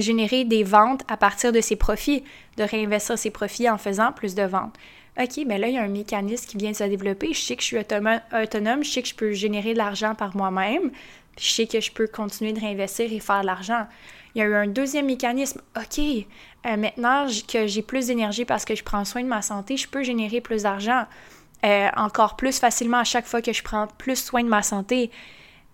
générer 0.00 0.44
des 0.44 0.64
ventes 0.64 1.02
à 1.08 1.16
partir 1.16 1.52
de 1.52 1.60
ses 1.60 1.76
profits, 1.76 2.24
de 2.56 2.64
réinvestir 2.64 3.18
ses 3.18 3.30
profits 3.30 3.68
en 3.68 3.78
faisant 3.78 4.12
plus 4.12 4.34
de 4.34 4.42
ventes. 4.42 4.76
OK, 5.20 5.36
mais 5.38 5.44
ben 5.44 5.60
là, 5.60 5.68
il 5.68 5.74
y 5.74 5.78
a 5.78 5.82
un 5.82 5.88
mécanisme 5.88 6.46
qui 6.46 6.56
vient 6.56 6.70
de 6.70 6.76
se 6.76 6.84
développer. 6.84 7.34
Je 7.34 7.40
sais 7.40 7.56
que 7.56 7.62
je 7.62 7.66
suis 7.66 7.78
autonome, 7.78 8.82
je 8.82 8.90
sais 8.90 9.02
que 9.02 9.08
je 9.08 9.14
peux 9.14 9.32
générer 9.32 9.74
de 9.74 9.78
l'argent 9.78 10.14
par 10.14 10.34
moi-même, 10.34 10.90
puis 11.36 11.44
je 11.44 11.50
sais 11.50 11.66
que 11.66 11.80
je 11.80 11.92
peux 11.92 12.06
continuer 12.06 12.52
de 12.52 12.60
réinvestir 12.60 13.12
et 13.12 13.20
faire 13.20 13.42
de 13.42 13.46
l'argent. 13.46 13.86
Il 14.34 14.38
y 14.38 14.42
a 14.42 14.46
eu 14.46 14.54
un 14.54 14.66
deuxième 14.66 15.06
mécanisme. 15.06 15.60
OK, 15.76 15.98
euh, 15.98 16.76
maintenant 16.76 17.26
que 17.46 17.66
j'ai 17.66 17.82
plus 17.82 18.06
d'énergie 18.06 18.46
parce 18.46 18.64
que 18.64 18.74
je 18.74 18.82
prends 18.82 19.04
soin 19.04 19.22
de 19.22 19.28
ma 19.28 19.42
santé, 19.42 19.76
je 19.76 19.86
peux 19.86 20.02
générer 20.02 20.40
plus 20.40 20.62
d'argent. 20.62 21.04
Euh, 21.64 21.88
encore 21.96 22.34
plus 22.34 22.58
facilement 22.58 22.98
à 22.98 23.04
chaque 23.04 23.26
fois 23.26 23.40
que 23.40 23.52
je 23.52 23.62
prends 23.62 23.86
plus 23.98 24.16
soin 24.16 24.42
de 24.42 24.48
ma 24.48 24.62
santé. 24.62 25.10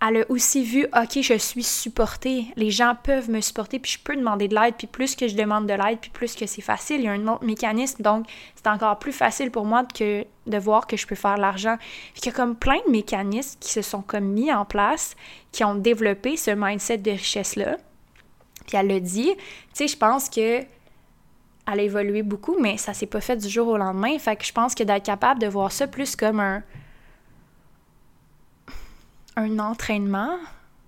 Elle 0.01 0.19
a 0.19 0.31
aussi 0.31 0.63
vu, 0.63 0.85
OK, 0.97 1.21
je 1.23 1.35
suis 1.35 1.65
supportée. 1.65 2.47
Les 2.55 2.71
gens 2.71 2.95
peuvent 3.03 3.29
me 3.29 3.41
supporter, 3.41 3.81
puis 3.81 3.93
je 3.93 3.99
peux 3.99 4.15
demander 4.15 4.47
de 4.47 4.55
l'aide, 4.55 4.75
puis 4.79 4.87
plus 4.87 5.17
que 5.17 5.27
je 5.27 5.35
demande 5.35 5.67
de 5.67 5.75
l'aide, 5.75 5.99
puis 5.99 6.11
plus 6.11 6.37
que 6.37 6.47
c'est 6.47 6.63
facile. 6.63 7.01
Il 7.01 7.05
y 7.05 7.09
a 7.09 7.13
un 7.13 7.27
autre 7.27 7.45
mécanisme, 7.45 8.03
donc 8.03 8.27
c'est 8.55 8.69
encore 8.69 9.01
plus 9.01 9.13
facile 9.13 9.51
pour 9.51 9.65
moi 9.65 9.83
de 9.99 10.59
voir 10.59 10.87
que 10.87 10.97
je 10.97 11.05
peux 11.05 11.17
faire 11.17 11.37
l'argent. 11.37 11.77
Il 12.17 12.25
y 12.25 12.29
a 12.29 12.33
comme 12.33 12.55
plein 12.55 12.79
de 12.87 12.93
mécanismes 12.93 13.59
qui 13.59 13.73
se 13.73 13.83
sont 13.83 14.03
comme 14.03 14.27
mis 14.27 14.53
en 14.53 14.65
place, 14.65 15.17
qui 15.51 15.65
ont 15.65 15.75
développé 15.75 16.37
ce 16.37 16.53
mindset 16.53 16.99
de 16.99 17.11
richesse-là. 17.11 17.77
Puis 18.69 18.77
elle 18.77 18.87
l'a 18.87 19.01
dit, 19.01 19.35
tu 19.35 19.43
sais, 19.73 19.89
je 19.89 19.97
pense 19.97 20.29
que 20.29 20.63
elle 21.71 21.81
a 21.81 21.83
évolué 21.83 22.23
beaucoup, 22.23 22.57
mais 22.59 22.79
ça 22.79 22.95
s'est 22.95 23.07
pas 23.07 23.21
fait 23.21 23.37
du 23.37 23.49
jour 23.49 23.69
au 23.69 23.77
lendemain. 23.77 24.19
Fait 24.19 24.37
que 24.37 24.45
je 24.45 24.53
pense 24.53 24.75
que 24.75 24.85
d'être 24.85 25.05
capable 25.05 25.41
de 25.41 25.49
voir 25.49 25.71
ça 25.71 25.87
plus 25.87 26.17
comme 26.17 26.41
un, 26.41 26.63
un 29.39 29.59
entraînement, 29.61 30.37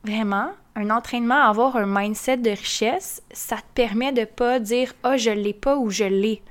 vraiment, 0.04 0.50
un 0.74 0.90
entraînement 0.90 1.36
à 1.36 1.48
avoir 1.48 1.76
un 1.76 1.86
mindset 1.86 2.38
de 2.38 2.50
richesse, 2.50 3.22
ça 3.32 3.56
te 3.56 3.62
permet 3.74 4.12
de 4.12 4.24
pas 4.24 4.58
dire 4.58 4.92
ah 5.04 5.12
oh, 5.12 5.16
je 5.16 5.30
l'ai 5.30 5.54
pas 5.54 5.76
ou 5.76 5.88
je 5.90 6.04
l'ai. 6.04 6.42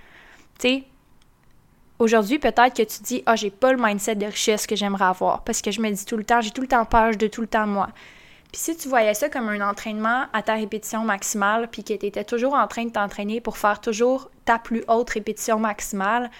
Tu 0.59 0.67
sais, 0.67 0.83
Aujourd'hui, 1.99 2.39
peut-être 2.39 2.77
que 2.77 2.83
tu 2.83 3.03
dis, 3.03 3.23
ah, 3.25 3.35
j'ai 3.35 3.49
pas 3.49 3.73
le 3.73 3.77
mindset 3.77 4.15
de 4.15 4.25
richesse 4.25 4.65
que 4.65 4.77
j'aimerais 4.77 5.03
avoir 5.03 5.43
parce 5.43 5.61
que 5.61 5.69
je 5.69 5.81
me 5.81 5.91
dis 5.91 6.05
tout 6.05 6.15
le 6.15 6.23
temps, 6.23 6.39
j'ai 6.39 6.51
tout 6.51 6.61
le 6.61 6.67
temps 6.67 6.85
peur 6.85 7.17
de 7.17 7.27
tout 7.27 7.41
le 7.41 7.47
temps 7.47 7.67
moi. 7.67 7.89
Puis 8.53 8.61
si 8.61 8.77
tu 8.77 8.87
voyais 8.87 9.13
ça 9.13 9.27
comme 9.27 9.49
un 9.49 9.69
entraînement 9.69 10.23
à 10.31 10.41
ta 10.41 10.53
répétition 10.53 11.03
maximale, 11.03 11.67
puis 11.69 11.83
que 11.83 11.93
tu 11.93 12.05
étais 12.05 12.23
toujours 12.23 12.53
en 12.53 12.67
train 12.67 12.85
de 12.85 12.91
t'entraîner 12.91 13.41
pour 13.41 13.57
faire 13.57 13.81
toujours 13.81 14.31
ta 14.45 14.57
plus 14.59 14.85
haute 14.87 15.09
répétition 15.09 15.59
maximale, 15.59 16.31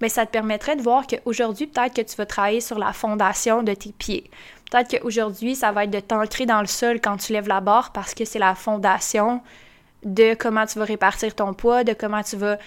bien, 0.00 0.08
ça 0.08 0.26
te 0.26 0.30
permettrait 0.30 0.76
de 0.76 0.82
voir 0.82 1.06
qu'aujourd'hui, 1.06 1.66
peut-être 1.66 1.94
que 1.94 2.02
tu 2.02 2.16
vas 2.16 2.26
travailler 2.26 2.60
sur 2.60 2.78
la 2.78 2.92
fondation 2.92 3.62
de 3.62 3.74
tes 3.74 3.92
pieds. 3.92 4.30
Peut-être 4.70 4.98
qu'aujourd'hui, 4.98 5.54
ça 5.54 5.72
va 5.72 5.84
être 5.84 5.90
de 5.90 6.00
t'ancrer 6.00 6.46
dans 6.46 6.60
le 6.60 6.66
sol 6.66 7.00
quand 7.00 7.16
tu 7.16 7.32
lèves 7.32 7.48
la 7.48 7.60
barre 7.60 7.92
parce 7.92 8.14
que 8.14 8.24
c'est 8.24 8.38
la 8.38 8.54
fondation 8.54 9.40
de 10.04 10.34
comment 10.34 10.66
tu 10.66 10.78
vas 10.78 10.84
répartir 10.84 11.34
ton 11.34 11.54
poids, 11.54 11.84
de 11.84 11.92
comment 11.94 12.22
tu 12.22 12.36
vas 12.36 12.58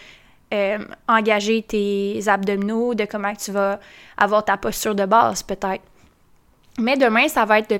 euh, 0.53 0.79
engager 1.07 1.61
tes 1.61 2.21
abdominaux, 2.27 2.93
de 2.93 3.05
comment 3.05 3.33
tu 3.35 3.51
vas 3.51 3.79
avoir 4.17 4.43
ta 4.43 4.57
posture 4.57 4.95
de 4.95 5.05
base, 5.05 5.43
peut-être. 5.43 5.83
Mais 6.79 6.97
demain, 6.97 7.27
ça 7.27 7.45
va 7.45 7.59
être 7.59 7.69
de 7.69 7.79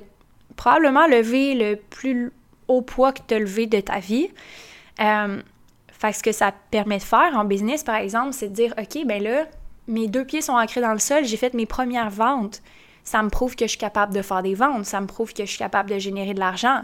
probablement 0.56 1.08
lever 1.08 1.56
le 1.56 1.76
plus 1.76 2.32
haut 2.68 2.82
poids 2.82 3.12
que 3.12 3.20
tu 3.28 3.34
as 3.34 3.40
levé 3.40 3.68
de 3.68 3.80
ta 3.80 4.00
vie. 4.00 4.30
Euh, 5.02 5.42
fait 6.02 6.14
ce 6.14 6.24
que 6.24 6.32
ça 6.32 6.52
permet 6.72 6.98
de 6.98 7.04
faire 7.04 7.34
en 7.36 7.46
business, 7.46 7.84
par 7.84 7.96
exemple, 7.96 8.34
c'est 8.34 8.50
de 8.50 8.56
dire 8.56 8.74
OK, 8.78 9.06
ben 9.06 9.22
là, 9.22 9.46
mes 9.88 10.08
deux 10.08 10.26
pieds 10.26 10.42
sont 10.42 10.54
ancrés 10.54 10.82
dans 10.82 10.94
le 10.94 11.00
sol, 11.00 11.26
j'ai 11.26 11.38
fait 11.38 11.54
mes 11.54 11.68
premières 11.68 12.10
ventes. 12.10 12.62
Ça 13.04 13.22
me 13.22 13.30
prouve 13.30 13.56
que 13.56 13.66
je 13.66 13.70
suis 13.70 13.78
capable 13.78 14.14
de 14.14 14.22
faire 14.22 14.42
des 14.42 14.56
ventes, 14.56 14.86
ça 14.86 15.00
me 15.00 15.08
prouve 15.08 15.34
que 15.34 15.46
je 15.46 15.50
suis 15.50 15.60
capable 15.60 15.92
de 15.92 16.00
générer 16.00 16.34
de 16.34 16.40
l'argent. 16.40 16.82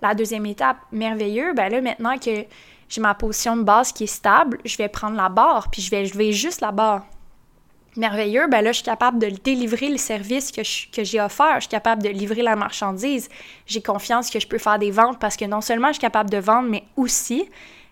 La 0.00 0.14
deuxième 0.14 0.46
étape, 0.46 0.76
merveilleux, 0.90 1.52
ben 1.54 1.70
là, 1.70 1.80
maintenant 1.80 2.18
que 2.18 2.44
j'ai 2.88 3.00
ma 3.00 3.14
position 3.14 3.56
de 3.56 3.62
base 3.62 3.92
qui 3.92 4.04
est 4.04 4.08
stable, 4.08 4.58
je 4.64 4.76
vais 4.76 4.88
prendre 4.88 5.16
la 5.16 5.28
barre, 5.28 5.70
puis 5.70 5.82
je 5.82 5.90
vais 5.90 6.04
lever 6.04 6.32
juste 6.32 6.60
la 6.60 6.72
barre 6.72 7.04
merveilleux, 7.98 8.46
ben 8.48 8.62
là, 8.62 8.72
je 8.72 8.76
suis 8.76 8.84
capable 8.84 9.18
de 9.18 9.28
délivrer 9.28 9.88
le 9.88 9.98
service 9.98 10.52
que, 10.52 10.62
j'ai 11.04 11.20
offert, 11.20 11.56
je 11.56 11.62
suis 11.62 11.68
capable 11.68 12.02
de 12.02 12.08
livrer 12.08 12.42
la 12.42 12.56
marchandise. 12.56 13.28
J'ai 13.66 13.82
confiance 13.82 14.30
que 14.30 14.40
je 14.40 14.46
peux 14.46 14.58
faire 14.58 14.78
des 14.78 14.90
ventes 14.90 15.18
parce 15.18 15.36
que 15.36 15.44
non 15.44 15.60
seulement 15.60 15.88
je 15.88 15.94
suis 15.94 16.00
capable 16.00 16.30
de 16.30 16.38
vendre, 16.38 16.68
mais 16.68 16.84
aussi, 16.96 17.48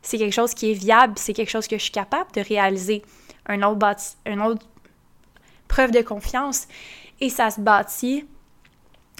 c'est 0.06 0.18
quelque 0.18 0.32
chose 0.32 0.54
qui 0.54 0.70
est 0.70 0.74
viable, 0.74 1.14
c'est 1.16 1.32
quelque 1.32 1.50
chose 1.50 1.66
que 1.66 1.76
je 1.76 1.82
suis 1.82 1.92
capable 1.92 2.30
de 2.32 2.40
réaliser. 2.40 3.02
Un 3.46 3.62
autre, 3.62 4.66
preuve 5.68 5.90
de 5.90 6.00
confiance. 6.00 6.68
Et 7.20 7.28
ça 7.28 7.50
se 7.50 7.60
bâtit 7.60 8.24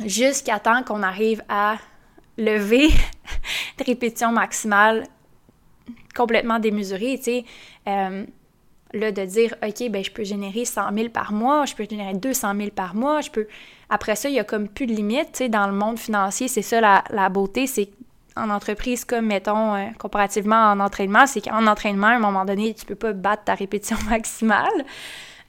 jusqu'à 0.05 0.61
temps 0.61 0.83
qu'on 0.85 1.03
arrive 1.03 1.43
à 1.49 1.77
lever 2.39 2.89
de 3.79 3.85
répétition 3.85 4.31
maximale 4.31 5.05
complètement 6.15 6.59
démesurée, 6.59 7.21
tu. 7.23 7.43
Euh, 7.89 8.25
de 8.93 9.25
dire, 9.25 9.55
OK, 9.63 9.91
ben, 9.91 10.03
je 10.03 10.11
peux 10.11 10.25
générer 10.25 10.65
100 10.65 10.95
000 10.95 11.09
par 11.11 11.33
mois, 11.33 11.67
je 11.67 11.75
peux 11.75 11.87
générer 11.89 12.15
200 12.15 12.55
000 12.57 12.71
par 12.71 12.95
mois, 12.95 13.21
je 13.21 13.31
peux... 13.31 13.47
Après 13.91 14.17
ça, 14.17 14.29
il 14.29 14.35
y 14.35 14.39
a 14.39 14.45
comme 14.45 14.69
plus 14.69 14.87
de 14.87 14.97
sais, 15.33 15.49
dans 15.49 15.67
le 15.67 15.73
monde 15.73 15.99
financier, 15.99 16.49
c'est 16.49 16.63
ça 16.63 16.81
la, 16.81 17.29
beauté, 17.29 17.67
c'est 17.67 17.91
en 18.37 18.51
entreprise, 18.51 19.05
comme, 19.05 19.27
mettons, 19.27 19.75
euh, 19.75 19.87
comparativement 19.99 20.71
en 20.71 20.81
entraînement, 20.81 21.27
c'est 21.27 21.41
qu'en 21.41 21.67
entraînement, 21.67 22.09
à 22.09 22.15
un 22.15 22.19
moment 22.19 22.45
donné, 22.45 22.75
tu 22.75 22.85
peux 22.85 22.95
pas 22.95 23.13
battre 23.13 23.45
ta 23.45 23.55
répétition 23.55 23.97
maximale, 24.11 24.85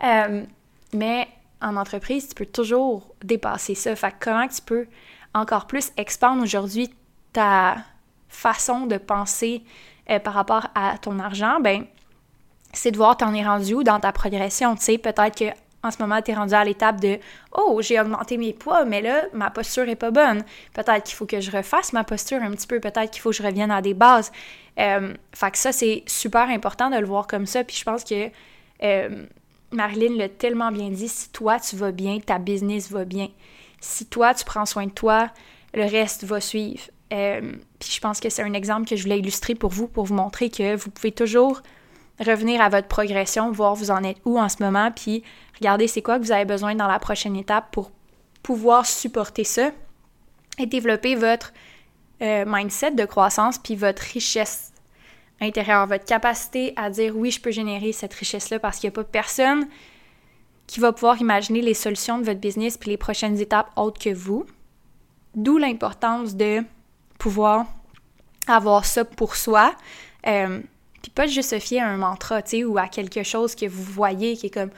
euh, 0.04 0.44
mais 0.94 1.28
en 1.62 1.76
entreprise, 1.76 2.30
tu 2.30 2.36
peux 2.36 2.46
toujours 2.46 3.16
dépasser 3.24 3.76
ça. 3.76 3.96
Fait 3.96 4.14
comment 4.20 4.48
tu 4.48 4.62
peux 4.62 4.88
encore 5.34 5.68
plus 5.68 5.92
expandre 5.98 6.44
aujourd'hui 6.44 6.90
ta 7.34 7.78
façon 8.30 8.86
de 8.86 8.98
penser 8.98 9.64
euh, 10.10 10.20
par 10.20 10.34
rapport 10.34 10.68
à 10.76 10.98
ton 10.98 11.20
argent, 11.20 11.60
ben 11.60 11.86
c'est 12.74 12.92
de 12.92 12.98
voir 12.98 13.18
t'en 13.18 13.34
es 13.34 13.46
rendu 13.46 13.74
où 13.74 13.84
dans 13.84 14.00
ta 14.00 14.12
progression. 14.12 14.76
Tu 14.76 14.84
sais, 14.84 14.98
peut-être 14.98 15.38
que 15.38 15.46
en 15.88 15.92
ce 15.92 16.02
moment, 16.02 16.22
tu 16.22 16.32
es 16.32 16.34
rendu 16.34 16.54
à 16.54 16.64
l'étape 16.64 17.00
de 17.00 17.18
Oh, 17.52 17.80
j'ai 17.82 18.00
augmenté 18.00 18.38
mes 18.38 18.54
poids, 18.54 18.86
mais 18.86 19.02
là, 19.02 19.24
ma 19.34 19.50
posture 19.50 19.88
est 19.90 19.96
pas 19.96 20.12
bonne. 20.12 20.44
Peut-être 20.74 21.04
qu'il 21.04 21.16
faut 21.16 21.26
que 21.26 21.40
je 21.40 21.52
refasse 21.52 21.94
ma 21.94 22.04
posture 22.04 22.42
un 22.42 22.52
petit 22.52 22.68
peu, 22.68 22.80
peut-être 22.80 23.12
qu'il 23.12 23.22
faut 23.22 23.30
que 23.30 23.36
je 23.36 23.44
revienne 23.44 23.72
à 23.72 23.82
des 23.82 23.94
bases. 23.94 24.32
Euh, 24.80 25.14
fait 25.34 25.52
que 25.52 25.58
ça, 25.58 25.72
c'est 25.72 26.04
super 26.08 26.50
important 26.50 26.90
de 26.90 26.98
le 26.98 27.06
voir 27.06 27.28
comme 27.28 27.46
ça. 27.46 27.64
Puis 27.64 27.78
je 27.78 27.84
pense 27.84 28.04
que 28.04 28.30
euh, 28.84 29.26
Marilyn 29.72 30.18
l'a 30.18 30.30
tellement 30.30 30.72
bien 30.72 30.90
dit 30.90 31.08
si 31.08 31.30
toi, 31.30 31.60
tu 31.60 31.76
vas 31.76 31.92
bien, 31.92 32.20
ta 32.20 32.40
business 32.40 32.92
va 32.92 33.06
bien. 33.06 33.30
Si 33.80 34.06
toi, 34.06 34.34
tu 34.34 34.46
prends 34.46 34.66
soin 34.66 34.86
de 34.86 34.92
toi, 34.92 35.30
le 35.74 35.84
reste 35.84 36.24
va 36.24 36.42
suivre. 36.42 36.84
Euh, 37.14 37.54
puis 37.80 37.92
je 37.92 38.00
pense 38.02 38.20
que 38.20 38.30
c'est 38.30 38.44
un 38.44 38.54
exemple 38.54 38.88
que 38.88 38.96
je 38.96 39.04
voulais 39.04 39.20
illustrer 39.20 39.56
pour 39.56 39.72
vous, 39.72 39.88
pour 39.88 40.06
vous 40.06 40.16
montrer 40.16 40.50
que 40.50 40.76
vous 40.76 40.90
pouvez 40.92 41.12
toujours 41.12 41.62
revenir 42.20 42.62
à 42.62 42.70
votre 42.70 42.88
progression, 42.88 43.52
voir 43.52 43.76
vous 43.76 43.92
en 43.92 44.04
êtes 44.04 44.18
où 44.26 44.40
en 44.40 44.50
ce 44.50 44.62
moment, 44.62 44.92
puis 44.92 45.24
regarder 45.58 45.88
c'est 45.88 46.02
quoi 46.02 46.20
que 46.20 46.24
vous 46.24 46.32
avez 46.32 46.46
besoin 46.46 46.76
dans 46.76 46.88
la 46.88 47.00
prochaine 47.00 47.36
étape 47.36 47.72
pour 47.72 47.92
pouvoir 48.44 48.86
supporter 48.86 49.44
ça 49.44 49.72
et 50.58 50.66
développer 50.66 51.16
votre 51.16 51.54
euh, 52.22 52.46
mindset 52.48 52.92
de 52.92 53.06
croissance, 53.06 53.60
puis 53.60 53.76
votre 53.76 54.02
richesse 54.02 54.74
intérieure, 55.40 55.86
votre 55.86 56.06
capacité 56.06 56.74
à 56.76 56.90
dire 56.90 57.16
oui, 57.16 57.30
je 57.30 57.40
peux 57.40 57.52
générer 57.52 57.92
cette 57.92 58.14
richesse-là 58.14 58.60
parce 58.60 58.80
qu'il 58.80 58.88
n'y 58.90 58.94
a 58.94 58.96
pas 58.96 59.04
personne 59.04 59.68
qui 60.66 60.80
va 60.80 60.92
pouvoir 60.92 61.22
imaginer 61.22 61.62
les 61.62 61.74
solutions 61.74 62.18
de 62.18 62.26
votre 62.26 62.40
business 62.40 62.78
puis 62.78 62.90
les 62.90 62.98
prochaines 62.98 63.40
étapes 63.40 63.72
autres 63.76 64.02
que 64.02 64.14
vous. 64.14 64.46
D'où 65.36 65.58
l'importance 65.58 66.36
de 66.36 66.64
pouvoir 67.20 67.66
avoir 68.48 68.86
ça 68.86 69.06
pour 69.06 69.36
soi. 69.36 69.76
Euh, 70.26 70.62
puis 71.08 71.14
pas 71.14 71.26
juste 71.26 71.52
se 71.52 71.60
fier 71.60 71.80
à 71.80 71.88
un 71.88 71.96
mantra, 71.96 72.42
tu 72.42 72.50
sais, 72.50 72.64
ou 72.66 72.78
à 72.78 72.88
quelque 72.88 73.24
chose 73.24 73.56
que 73.56 73.66
vous 73.66 73.82
voyez 73.82 74.36
qui 74.36 74.48
est 74.48 74.50
comme 74.50 74.72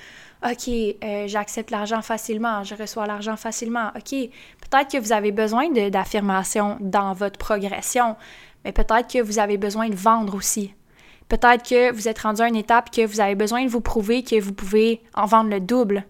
OK, 0.46 0.70
euh, 0.70 1.28
j'accepte 1.28 1.72
l'argent 1.72 2.04
facilement, 2.04 2.64
je 2.64 2.76
reçois 2.76 3.08
l'argent 3.08 3.36
facilement. 3.36 3.88
OK, 3.96 4.12
peut-être 4.12 4.92
que 4.92 5.00
vous 5.00 5.12
avez 5.12 5.32
besoin 5.32 5.70
d'affirmation 5.90 6.78
dans 6.82 7.14
votre 7.14 7.40
progression, 7.40 8.16
mais 8.64 8.72
peut-être 8.72 9.12
que 9.12 9.20
vous 9.22 9.40
avez 9.40 9.58
besoin 9.58 9.90
de 9.90 9.96
vendre 9.96 10.36
aussi. 10.36 10.76
Peut-être 11.30 11.68
que 11.68 11.92
vous 11.92 12.08
êtes 12.08 12.20
rendu 12.20 12.42
à 12.44 12.48
une 12.48 12.56
étape 12.56 12.92
que 12.92 13.06
vous 13.06 13.20
avez 13.20 13.36
besoin 13.36 13.64
de 13.64 13.70
vous 13.70 13.82
prouver 13.82 14.24
que 14.24 14.40
vous 14.40 14.54
pouvez 14.54 15.02
en 15.16 15.26
vendre 15.26 15.50
le 15.50 15.60
double. 15.60 16.06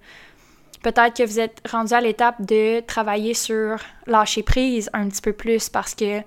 Peut-être 0.83 1.15
que 1.15 1.23
vous 1.23 1.39
êtes 1.39 1.61
rendu 1.69 1.93
à 1.93 2.01
l'étape 2.01 2.41
de 2.41 2.81
travailler 2.81 3.33
sur 3.33 3.77
lâcher 4.05 4.43
prise 4.43 4.89
un 4.93 5.07
petit 5.07 5.21
peu 5.21 5.33
plus 5.33 5.69
parce 5.69 5.95
que 5.95 6.21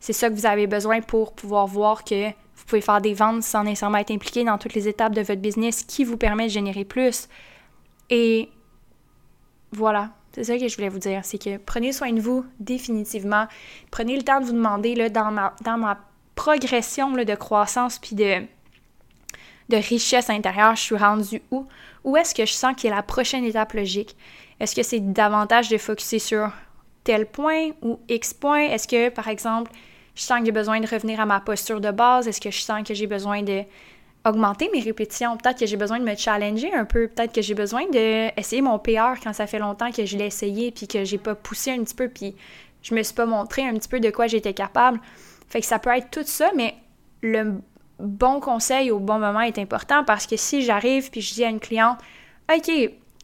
c'est 0.00 0.12
ça 0.12 0.28
que 0.28 0.34
vous 0.34 0.46
avez 0.46 0.66
besoin 0.66 1.00
pour 1.00 1.32
pouvoir 1.32 1.66
voir 1.66 2.04
que 2.04 2.30
vous 2.58 2.64
pouvez 2.64 2.80
faire 2.80 3.00
des 3.00 3.14
ventes 3.14 3.44
sans 3.44 3.62
nécessairement 3.62 3.98
être 3.98 4.10
impliqué 4.10 4.42
dans 4.42 4.58
toutes 4.58 4.74
les 4.74 4.88
étapes 4.88 5.14
de 5.14 5.22
votre 5.22 5.40
business 5.40 5.84
qui 5.84 6.02
vous 6.02 6.16
permet 6.16 6.44
de 6.44 6.50
générer 6.50 6.84
plus. 6.84 7.28
Et 8.10 8.48
voilà, 9.70 10.10
c'est 10.32 10.44
ça 10.44 10.58
que 10.58 10.66
je 10.66 10.74
voulais 10.74 10.88
vous 10.88 10.98
dire. 10.98 11.24
C'est 11.24 11.42
que 11.42 11.56
prenez 11.58 11.92
soin 11.92 12.12
de 12.12 12.20
vous 12.20 12.44
définitivement. 12.58 13.46
Prenez 13.92 14.16
le 14.16 14.22
temps 14.22 14.40
de 14.40 14.46
vous 14.46 14.52
demander 14.52 14.96
là, 14.96 15.08
dans, 15.08 15.30
ma, 15.30 15.54
dans 15.64 15.78
ma 15.78 16.00
progression 16.34 17.14
là, 17.14 17.24
de 17.24 17.34
croissance 17.36 18.00
puis 18.00 18.16
de, 18.16 18.42
de 19.68 19.76
richesse 19.76 20.28
intérieure, 20.28 20.74
je 20.74 20.82
suis 20.82 20.96
rendue 20.96 21.42
où? 21.52 21.66
Où 22.02 22.16
est-ce 22.16 22.34
que 22.34 22.44
je 22.44 22.52
sens 22.52 22.74
qu'il 22.76 22.90
est 22.90 22.94
la 22.94 23.02
prochaine 23.02 23.44
étape 23.44 23.74
logique? 23.74 24.16
Est-ce 24.58 24.74
que 24.74 24.82
c'est 24.82 25.00
davantage 25.00 25.68
de 25.68 25.78
focuser 25.78 26.18
sur 26.18 26.50
tel 27.04 27.26
point 27.26 27.70
ou 27.82 28.00
X 28.08 28.34
point? 28.34 28.62
Est-ce 28.62 28.88
que, 28.88 29.10
par 29.10 29.28
exemple, 29.28 29.70
je 30.18 30.24
sens 30.24 30.40
que 30.40 30.46
j'ai 30.46 30.52
besoin 30.52 30.80
de 30.80 30.86
revenir 30.88 31.20
à 31.20 31.26
ma 31.26 31.38
posture 31.38 31.80
de 31.80 31.92
base? 31.92 32.26
Est-ce 32.26 32.40
que 32.40 32.50
je 32.50 32.60
sens 32.60 32.82
que 32.82 32.92
j'ai 32.92 33.06
besoin 33.06 33.42
de 33.42 33.62
augmenter 34.26 34.68
mes 34.74 34.80
répétitions? 34.80 35.36
Peut-être 35.36 35.60
que 35.60 35.66
j'ai 35.66 35.76
besoin 35.76 36.00
de 36.00 36.04
me 36.04 36.16
challenger 36.16 36.74
un 36.74 36.84
peu. 36.84 37.06
Peut-être 37.06 37.32
que 37.32 37.40
j'ai 37.40 37.54
besoin 37.54 37.88
d'essayer 37.88 38.60
mon 38.60 38.80
PR 38.80 39.20
quand 39.22 39.32
ça 39.32 39.46
fait 39.46 39.60
longtemps 39.60 39.92
que 39.92 40.04
je 40.04 40.18
l'ai 40.18 40.26
essayé 40.26 40.72
puis 40.72 40.88
que 40.88 41.04
j'ai 41.04 41.18
pas 41.18 41.36
poussé 41.36 41.70
un 41.70 41.84
petit 41.84 41.94
peu 41.94 42.08
puis 42.08 42.34
je 42.82 42.96
me 42.96 43.02
suis 43.04 43.14
pas 43.14 43.26
montré 43.26 43.62
un 43.64 43.74
petit 43.74 43.88
peu 43.88 44.00
de 44.00 44.10
quoi 44.10 44.26
j'étais 44.26 44.54
capable. 44.54 44.98
Fait 45.48 45.60
que 45.60 45.66
ça 45.66 45.78
peut 45.78 45.90
être 45.90 46.10
tout 46.10 46.24
ça, 46.26 46.50
mais 46.56 46.74
le 47.22 47.60
bon 48.00 48.40
conseil 48.40 48.90
au 48.90 48.98
bon 48.98 49.20
moment 49.20 49.42
est 49.42 49.58
important 49.58 50.02
parce 50.02 50.26
que 50.26 50.36
si 50.36 50.62
j'arrive 50.62 51.12
puis 51.12 51.20
je 51.20 51.34
dis 51.34 51.44
à 51.44 51.48
une 51.48 51.60
cliente, 51.60 51.98
OK, 52.52 52.72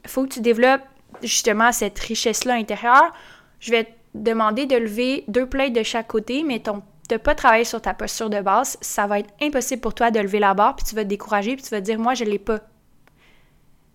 faut 0.06 0.22
que 0.22 0.34
tu 0.34 0.40
développes 0.40 0.82
justement 1.24 1.72
cette 1.72 1.98
richesse-là 1.98 2.54
intérieure, 2.54 3.12
je 3.58 3.72
vais 3.72 3.88
demander 4.14 4.66
de 4.66 4.76
lever 4.76 5.24
deux 5.28 5.46
plates 5.46 5.72
de 5.72 5.82
chaque 5.82 6.08
côté, 6.08 6.44
mais 6.44 6.60
ton 6.60 6.82
de 7.10 7.16
pas 7.16 7.34
travailler 7.34 7.64
sur 7.64 7.82
ta 7.82 7.94
posture 7.94 8.30
de 8.30 8.40
base, 8.40 8.78
ça 8.80 9.06
va 9.06 9.18
être 9.18 9.32
impossible 9.42 9.80
pour 9.80 9.94
toi 9.94 10.10
de 10.10 10.20
lever 10.20 10.38
la 10.38 10.54
barre, 10.54 10.76
puis 10.76 10.86
tu 10.86 10.94
vas 10.94 11.02
te 11.02 11.08
décourager, 11.08 11.54
puis 11.54 11.62
tu 11.62 11.70
vas 11.70 11.80
te 11.80 11.84
dire, 11.84 11.98
moi, 11.98 12.14
je 12.14 12.24
l'ai 12.24 12.38
pas, 12.38 12.60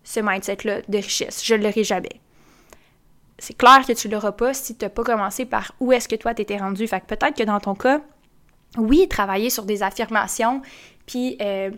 ce 0.03 0.19
mindset-là 0.19 0.81
de 0.87 0.97
richesse. 0.97 1.43
Je 1.43 1.55
ne 1.55 1.63
l'aurai 1.63 1.83
jamais. 1.83 2.21
C'est 3.39 3.57
clair 3.57 3.85
que 3.87 3.93
tu 3.93 4.09
l'auras 4.09 4.33
pas 4.33 4.53
si 4.53 4.75
tu 4.75 4.85
n'as 4.85 4.89
pas 4.89 5.03
commencé 5.03 5.45
par 5.45 5.71
où 5.79 5.91
est-ce 5.91 6.07
que 6.07 6.15
toi, 6.15 6.33
tu 6.33 6.41
étais 6.41 6.57
rendu. 6.57 6.85
Fait 6.87 6.99
que 6.99 7.05
peut-être 7.05 7.35
que 7.35 7.43
dans 7.43 7.59
ton 7.59 7.73
cas, 7.73 8.01
oui, 8.77 9.07
travailler 9.07 9.49
sur 9.49 9.63
des 9.63 9.81
affirmations, 9.81 10.61
puis 11.05 11.37
euh, 11.41 11.71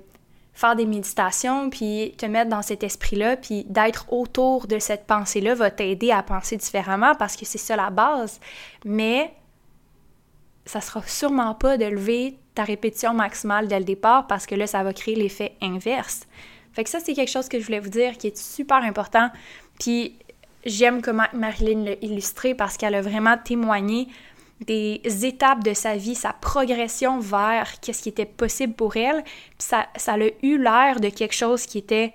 faire 0.54 0.76
des 0.76 0.86
méditations, 0.86 1.70
puis 1.70 2.14
te 2.18 2.26
mettre 2.26 2.50
dans 2.50 2.62
cet 2.62 2.84
esprit-là, 2.84 3.38
puis 3.38 3.64
d'être 3.70 4.12
autour 4.12 4.68
de 4.68 4.80
cette 4.80 5.08
pensée-là 5.08 5.56
va 5.56 5.72
t'aider 5.72 6.12
à 6.12 6.24
penser 6.24 6.58
différemment 6.58 7.16
parce 7.16 7.36
que 7.36 7.46
c'est 7.46 7.58
ça 7.58 7.76
la 7.76 7.90
base. 7.90 8.40
Mais 8.86 9.34
ça 10.66 10.82
sera 10.82 11.02
sûrement 11.08 11.56
pas 11.56 11.78
de 11.78 11.86
lever 11.86 12.38
ta 12.54 12.64
répétition 12.64 13.14
maximale 13.14 13.68
dès 13.68 13.80
le 13.80 13.86
départ 13.86 14.28
parce 14.28 14.46
que 14.46 14.56
là, 14.56 14.68
ça 14.68 14.84
va 14.84 14.94
créer 14.94 15.16
l'effet 15.16 15.54
inverse. 15.62 16.28
Fait 16.74 16.84
que 16.84 16.90
ça, 16.90 17.00
c'est 17.00 17.14
quelque 17.14 17.32
chose 17.32 17.50
que 17.50 17.60
je 17.60 17.66
voulais 17.66 17.80
vous 17.80 17.90
dire 17.90 18.18
qui 18.18 18.28
est 18.28 18.38
super 18.38 18.78
important. 18.78 19.30
Puis 19.80 20.18
j'aime 20.66 21.02
comment 21.02 21.26
Marilyn 21.34 21.84
l'a 21.86 21.96
illustré 22.02 22.56
parce 22.56 22.78
qu'elle 22.78 22.96
a 22.96 23.02
vraiment 23.02 23.38
témoigné 23.38 24.08
des 24.62 25.02
étapes 25.26 25.64
de 25.64 25.74
sa 25.74 25.96
vie, 25.96 26.16
sa 26.16 26.34
progression 26.34 27.20
vers 27.20 27.80
qu'est-ce 27.80 28.04
qui 28.04 28.10
était 28.10 28.26
possible 28.26 28.74
pour 28.74 28.96
elle. 28.96 29.24
Ça, 29.58 29.88
ça 29.96 30.14
a 30.14 30.18
eu 30.44 30.58
l'air 30.58 31.00
de 31.00 31.10
quelque 31.10 31.34
chose 31.34 31.66
qui 31.66 31.80
était 31.80 32.14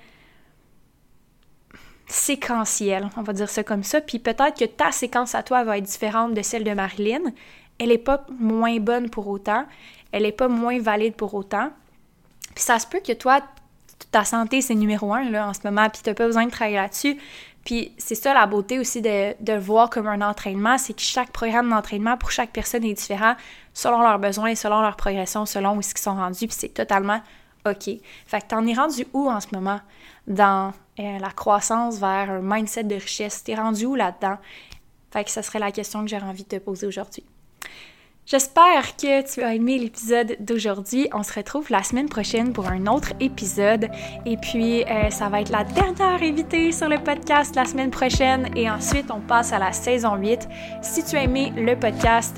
séquentiel, 2.06 3.10
on 3.16 3.22
va 3.22 3.32
dire 3.32 3.50
ça 3.50 3.64
comme 3.64 3.82
ça. 3.82 4.00
Puis 4.00 4.18
peut-être 4.18 4.56
que 4.56 4.64
ta 4.64 4.92
séquence 4.92 5.34
à 5.34 5.42
toi 5.42 5.64
va 5.64 5.78
être 5.78 5.84
différente 5.84 6.34
de 6.34 6.42
celle 6.42 6.62
de 6.64 6.72
Marilyn. 6.72 7.32
Elle 7.78 7.88
n'est 7.88 7.98
pas 7.98 8.24
moins 8.38 8.78
bonne 8.78 9.10
pour 9.10 9.26
autant. 9.26 9.66
Elle 10.12 10.22
n'est 10.22 10.32
pas 10.32 10.48
moins 10.48 10.80
valide 10.80 11.14
pour 11.14 11.34
autant. 11.34 11.70
Puis 12.54 12.64
ça 12.64 12.78
se 12.78 12.86
peut 12.86 13.00
que 13.04 13.12
toi, 13.12 13.40
ta 14.12 14.24
santé, 14.24 14.60
c'est 14.60 14.74
numéro 14.74 15.12
un 15.12 15.28
là, 15.28 15.48
en 15.48 15.52
ce 15.52 15.60
moment, 15.64 15.88
puis 15.90 16.00
tu 16.02 16.08
n'as 16.08 16.14
pas 16.14 16.26
besoin 16.26 16.46
de 16.46 16.50
travailler 16.50 16.76
là-dessus. 16.76 17.18
Puis 17.66 17.92
c'est 17.98 18.14
ça 18.14 18.32
la 18.32 18.46
beauté 18.46 18.78
aussi 18.78 19.02
de, 19.02 19.58
voir 19.58 19.90
comme 19.90 20.06
un 20.06 20.22
entraînement, 20.22 20.78
c'est 20.78 20.94
que 20.94 21.02
chaque 21.02 21.32
programme 21.32 21.68
d'entraînement 21.68 22.16
pour 22.16 22.30
chaque 22.30 22.50
personne 22.50 22.84
est 22.84 22.94
différent 22.94 23.34
selon 23.74 24.00
leurs 24.00 24.20
besoins, 24.20 24.54
selon 24.54 24.80
leur 24.80 24.96
progression, 24.96 25.46
selon 25.46 25.76
où 25.76 25.80
ils 25.80 25.98
sont 25.98 26.14
rendus, 26.14 26.46
puis 26.46 26.56
c'est 26.56 26.72
totalement 26.72 27.20
OK. 27.68 27.90
Fait 28.26 28.40
que 28.40 28.46
t'en 28.46 28.64
es 28.68 28.72
rendu 28.72 29.04
où 29.12 29.28
en 29.28 29.40
ce 29.40 29.48
moment 29.52 29.80
dans 30.28 30.72
euh, 31.00 31.18
la 31.18 31.30
croissance 31.30 31.98
vers 31.98 32.30
un 32.30 32.40
mindset 32.40 32.84
de 32.84 32.94
richesse? 32.94 33.42
T'es 33.42 33.56
rendu 33.56 33.84
où 33.84 33.96
là-dedans? 33.96 34.38
Fait 35.10 35.24
que 35.24 35.30
ça 35.32 35.42
serait 35.42 35.58
la 35.58 35.72
question 35.72 36.04
que 36.04 36.08
j'aurais 36.08 36.22
envie 36.22 36.44
de 36.44 36.48
te 36.48 36.56
poser 36.58 36.86
aujourd'hui. 36.86 37.24
J'espère 38.28 38.96
que 38.96 39.32
tu 39.32 39.40
as 39.40 39.54
aimé 39.54 39.78
l'épisode 39.78 40.36
d'aujourd'hui. 40.40 41.08
On 41.14 41.22
se 41.22 41.32
retrouve 41.32 41.70
la 41.70 41.84
semaine 41.84 42.08
prochaine 42.08 42.52
pour 42.52 42.66
un 42.66 42.88
autre 42.88 43.12
épisode. 43.20 43.88
Et 44.24 44.36
puis, 44.36 44.82
euh, 44.82 45.10
ça 45.10 45.28
va 45.28 45.42
être 45.42 45.50
la 45.50 45.62
dernière 45.62 46.20
invitée 46.20 46.72
sur 46.72 46.88
le 46.88 46.98
podcast 46.98 47.54
la 47.54 47.64
semaine 47.64 47.92
prochaine. 47.92 48.48
Et 48.56 48.68
ensuite, 48.68 49.12
on 49.12 49.20
passe 49.20 49.52
à 49.52 49.60
la 49.60 49.70
saison 49.70 50.16
8. 50.16 50.48
Si 50.82 51.04
tu 51.04 51.14
as 51.14 51.22
aimé 51.22 51.52
le 51.56 51.76
podcast, 51.76 52.36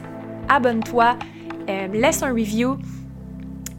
abonne-toi, 0.50 1.16
euh, 1.70 1.86
laisse 1.86 2.22
un 2.22 2.34
review. 2.34 2.76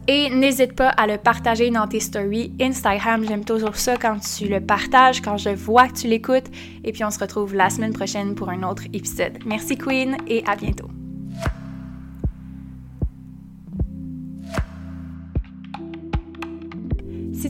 Et 0.08 0.30
n'hésite 0.30 0.74
pas 0.74 0.88
à 0.88 1.06
le 1.06 1.16
partager 1.16 1.70
dans 1.70 1.86
tes 1.86 2.00
stories. 2.00 2.52
Instagram, 2.60 3.24
j'aime 3.24 3.44
toujours 3.44 3.76
ça 3.76 3.96
quand 3.96 4.16
tu 4.18 4.48
le 4.48 4.60
partages, 4.60 5.22
quand 5.22 5.36
je 5.36 5.50
vois 5.50 5.86
que 5.86 5.92
tu 5.92 6.08
l'écoutes. 6.08 6.50
Et 6.82 6.90
puis 6.90 7.04
on 7.04 7.10
se 7.12 7.20
retrouve 7.20 7.54
la 7.54 7.70
semaine 7.70 7.92
prochaine 7.92 8.34
pour 8.34 8.48
un 8.48 8.64
autre 8.64 8.82
épisode. 8.92 9.38
Merci 9.46 9.78
Queen 9.78 10.16
et 10.26 10.42
à 10.48 10.56
bientôt. 10.56 10.88